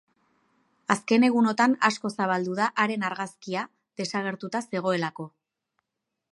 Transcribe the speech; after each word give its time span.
Azken 0.93 1.25
egunotan 1.27 1.75
asko 1.89 2.11
zabaldu 2.15 2.57
da 2.61 2.71
haren 2.85 3.07
argazkia 3.11 3.67
desagertuta 4.03 4.63
zegoelako. 4.73 5.31